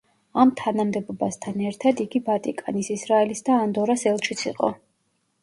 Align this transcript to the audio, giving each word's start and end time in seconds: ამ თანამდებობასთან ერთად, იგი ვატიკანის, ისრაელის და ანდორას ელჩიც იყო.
ამ 0.43 0.51
თანამდებობასთან 0.61 1.61
ერთად, 1.65 2.01
იგი 2.07 2.21
ვატიკანის, 2.31 2.91
ისრაელის 2.97 3.45
და 3.51 3.61
ანდორას 3.67 4.09
ელჩიც 4.15 4.49
იყო. 4.55 4.73